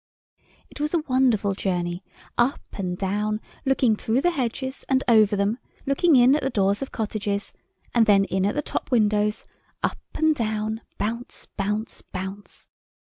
[0.71, 6.15] It was a wonderful journey—up and down, looking through the hedges and over them, looking
[6.15, 7.53] in at the doors of cottages,
[7.93, 9.45] and then in at the top windows,
[9.83, 12.67] up and down—bounce—bounce—bounce.